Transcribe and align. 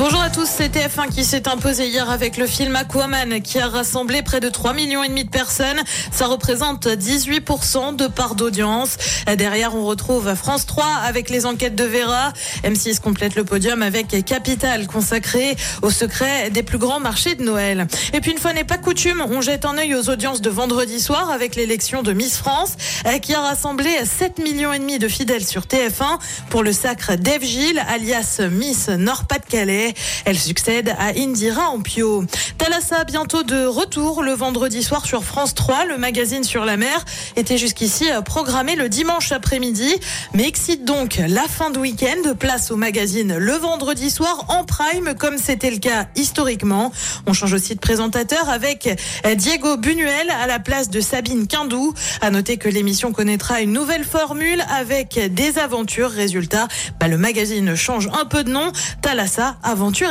Bonjour 0.00 0.22
à 0.22 0.30
tous, 0.30 0.48
c'est 0.48 0.74
TF1 0.74 1.10
qui 1.10 1.26
s'est 1.26 1.46
imposé 1.46 1.86
hier 1.86 2.08
avec 2.08 2.38
le 2.38 2.46
film 2.46 2.74
Aquaman 2.74 3.42
qui 3.42 3.58
a 3.58 3.68
rassemblé 3.68 4.22
près 4.22 4.40
de 4.40 4.48
3 4.48 4.72
millions 4.72 5.04
et 5.04 5.08
demi 5.08 5.24
de 5.24 5.28
personnes. 5.28 5.78
Ça 6.10 6.26
représente 6.26 6.86
18% 6.86 7.96
de 7.96 8.06
part 8.06 8.34
d'audience. 8.34 8.96
Derrière, 9.36 9.74
on 9.74 9.84
retrouve 9.84 10.34
France 10.34 10.64
3 10.64 10.86
avec 11.04 11.28
les 11.28 11.44
enquêtes 11.44 11.74
de 11.74 11.84
Vera. 11.84 12.32
M6 12.64 13.00
complète 13.00 13.34
le 13.34 13.44
podium 13.44 13.82
avec 13.82 14.24
Capital 14.24 14.86
consacré 14.86 15.54
au 15.82 15.90
secret 15.90 16.48
des 16.48 16.62
plus 16.62 16.78
grands 16.78 17.00
marchés 17.00 17.34
de 17.34 17.44
Noël. 17.44 17.86
Et 18.14 18.22
puis 18.22 18.30
une 18.30 18.38
fois 18.38 18.54
n'est 18.54 18.64
pas 18.64 18.78
coutume, 18.78 19.22
on 19.30 19.42
jette 19.42 19.66
un 19.66 19.76
œil 19.76 19.94
aux 19.94 20.08
audiences 20.08 20.40
de 20.40 20.48
vendredi 20.48 20.98
soir 20.98 21.30
avec 21.30 21.56
l'élection 21.56 22.02
de 22.02 22.14
Miss 22.14 22.38
France 22.38 22.76
qui 23.20 23.34
a 23.34 23.42
rassemblé 23.42 23.90
7 24.02 24.38
millions 24.38 24.72
et 24.72 24.78
demi 24.78 24.98
de 24.98 25.08
fidèles 25.08 25.44
sur 25.44 25.64
TF1 25.64 26.20
pour 26.48 26.62
le 26.62 26.72
sacre 26.72 27.16
d'Eve 27.16 27.44
Gilles 27.44 27.82
alias 27.86 28.40
Miss 28.50 28.88
Nord-Pas-de-Calais. 28.88 29.89
Elle 30.24 30.38
succède 30.38 30.94
à 30.98 31.08
Indira 31.16 31.70
Ampio. 31.70 32.24
Thalassa 32.58 33.04
bientôt 33.04 33.42
de 33.42 33.66
retour 33.66 34.22
le 34.22 34.32
vendredi 34.32 34.82
soir 34.82 35.04
sur 35.04 35.24
France 35.24 35.54
3. 35.54 35.86
Le 35.86 35.98
magazine 35.98 36.44
sur 36.44 36.64
la 36.64 36.76
mer 36.76 37.04
était 37.36 37.58
jusqu'ici 37.58 38.06
programmé 38.24 38.76
le 38.76 38.88
dimanche 38.88 39.32
après-midi, 39.32 39.94
mais 40.34 40.46
excite 40.46 40.84
donc 40.84 41.20
la 41.26 41.42
fin 41.42 41.70
de 41.70 41.78
week-end. 41.78 42.34
Place 42.38 42.70
au 42.70 42.76
magazine 42.76 43.36
le 43.36 43.52
vendredi 43.52 44.10
soir 44.10 44.46
en 44.48 44.64
prime, 44.64 45.14
comme 45.18 45.38
c'était 45.38 45.70
le 45.70 45.78
cas 45.78 46.06
historiquement. 46.16 46.92
On 47.26 47.32
change 47.32 47.52
aussi 47.52 47.74
de 47.74 47.80
présentateur 47.80 48.48
avec 48.48 48.88
Diego 49.36 49.76
Buñuel 49.76 50.30
à 50.30 50.46
la 50.46 50.58
place 50.58 50.90
de 50.90 51.00
Sabine 51.00 51.46
Quindou. 51.46 51.94
À 52.20 52.30
noter 52.30 52.56
que 52.56 52.68
l'émission 52.68 53.12
connaîtra 53.12 53.60
une 53.60 53.72
nouvelle 53.72 54.04
formule 54.04 54.62
avec 54.70 55.18
des 55.34 55.58
aventures. 55.58 56.10
Résultat, 56.10 56.68
bah, 56.98 57.08
le 57.08 57.18
magazine 57.18 57.74
change 57.74 58.08
un 58.12 58.24
peu 58.24 58.44
de 58.44 58.50
nom. 58.50 58.72
Thalassa 59.02 59.56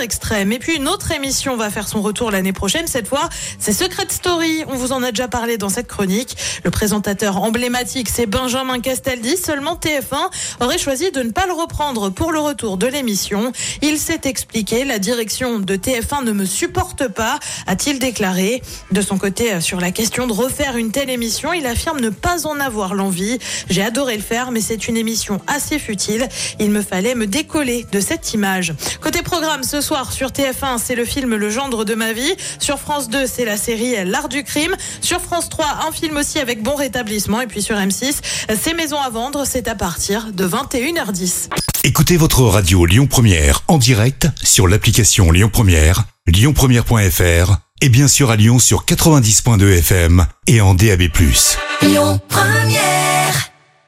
extrême. 0.00 0.52
Et 0.52 0.58
puis 0.58 0.76
une 0.76 0.88
autre 0.88 1.12
émission 1.12 1.56
va 1.56 1.70
faire 1.70 1.88
son 1.88 2.00
retour 2.00 2.30
l'année 2.30 2.52
prochaine. 2.52 2.86
Cette 2.86 3.06
fois, 3.06 3.28
c'est 3.58 3.72
Secret 3.72 4.06
Story. 4.08 4.64
On 4.68 4.76
vous 4.76 4.92
en 4.92 5.02
a 5.02 5.10
déjà 5.10 5.28
parlé 5.28 5.58
dans 5.58 5.68
cette 5.68 5.86
chronique. 5.86 6.36
Le 6.64 6.70
présentateur 6.70 7.42
emblématique, 7.42 8.08
c'est 8.08 8.26
Benjamin 8.26 8.80
Castaldi. 8.80 9.36
Seulement 9.36 9.76
TF1 9.76 10.30
aurait 10.60 10.78
choisi 10.78 11.10
de 11.10 11.22
ne 11.22 11.30
pas 11.30 11.46
le 11.46 11.52
reprendre 11.52 12.08
pour 12.08 12.32
le 12.32 12.40
retour 12.40 12.78
de 12.78 12.86
l'émission. 12.86 13.52
Il 13.82 13.98
s'est 13.98 14.22
expliqué. 14.24 14.84
La 14.84 14.98
direction 14.98 15.58
de 15.58 15.76
TF1 15.76 16.24
ne 16.24 16.32
me 16.32 16.46
supporte 16.46 17.08
pas, 17.08 17.38
a-t-il 17.66 17.98
déclaré. 17.98 18.62
De 18.90 19.02
son 19.02 19.18
côté, 19.18 19.60
sur 19.60 19.80
la 19.80 19.90
question 19.90 20.26
de 20.26 20.32
refaire 20.32 20.76
une 20.76 20.92
telle 20.92 21.10
émission, 21.10 21.52
il 21.52 21.66
affirme 21.66 22.00
ne 22.00 22.10
pas 22.10 22.46
en 22.46 22.58
avoir 22.58 22.94
l'envie. 22.94 23.38
J'ai 23.68 23.82
adoré 23.82 24.16
le 24.16 24.22
faire, 24.22 24.50
mais 24.50 24.60
c'est 24.60 24.88
une 24.88 24.96
émission 24.96 25.40
assez 25.46 25.78
futile. 25.78 26.26
Il 26.58 26.70
me 26.70 26.80
fallait 26.80 27.14
me 27.14 27.26
décoller 27.26 27.86
de 27.92 28.00
cette 28.00 28.32
image. 28.32 28.72
Côté 29.00 29.22
programme, 29.58 29.62
ce 29.62 29.80
soir 29.80 30.12
sur 30.12 30.28
TF1, 30.28 30.78
c'est 30.82 30.94
le 30.94 31.04
film 31.04 31.34
Le 31.34 31.50
gendre 31.50 31.84
de 31.84 31.94
ma 31.94 32.12
vie. 32.12 32.34
Sur 32.58 32.78
France 32.78 33.08
2, 33.08 33.26
c'est 33.26 33.44
la 33.44 33.56
série 33.56 33.94
L'art 34.04 34.28
du 34.28 34.44
crime. 34.44 34.74
Sur 35.00 35.20
France 35.20 35.48
3, 35.48 35.86
un 35.88 35.92
film 35.92 36.16
aussi 36.16 36.38
avec 36.38 36.62
bon 36.62 36.74
rétablissement. 36.74 37.40
Et 37.40 37.46
puis 37.46 37.62
sur 37.62 37.76
M6, 37.76 38.16
c'est 38.60 38.74
Maisons 38.74 39.00
à 39.00 39.10
vendre. 39.10 39.44
C'est 39.46 39.68
à 39.68 39.74
partir 39.74 40.32
de 40.32 40.46
21h10. 40.46 41.48
Écoutez 41.84 42.16
votre 42.16 42.42
radio 42.42 42.84
Lyon 42.84 43.06
Première 43.06 43.62
en 43.68 43.78
direct 43.78 44.28
sur 44.42 44.68
l'application 44.68 45.30
Lyon 45.30 45.50
Première, 45.52 46.04
lyonpremière.fr 46.26 47.56
et 47.80 47.88
bien 47.88 48.08
sûr 48.08 48.30
à 48.30 48.36
Lyon 48.36 48.58
sur 48.58 48.84
90.2 48.84 49.78
FM 49.78 50.26
et 50.46 50.60
en 50.60 50.74
DAB+. 50.74 51.08
Lyon 51.82 52.20
Première. 52.28 53.57